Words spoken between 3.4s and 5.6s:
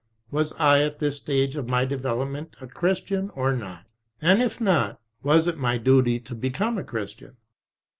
not? And if not, was It